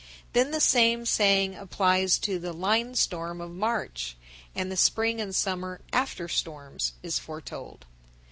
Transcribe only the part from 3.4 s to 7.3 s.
March, and the spring and summer after storms is